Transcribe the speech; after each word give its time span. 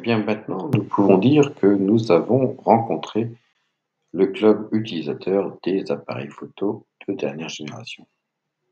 Eh 0.00 0.02
bien 0.02 0.24
maintenant, 0.24 0.70
nous 0.72 0.82
pouvons 0.82 1.18
dire 1.18 1.54
que 1.56 1.66
nous 1.66 2.10
avons 2.10 2.56
rencontré 2.64 3.30
le 4.14 4.28
club 4.28 4.70
utilisateur 4.72 5.58
des 5.62 5.92
appareils 5.92 6.30
photo 6.30 6.86
de 7.06 7.12
dernière 7.12 7.50
génération. 7.50 8.06